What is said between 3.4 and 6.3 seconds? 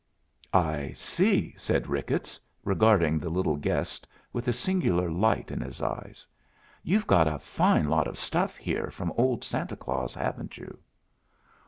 guest with a singular light in his eye.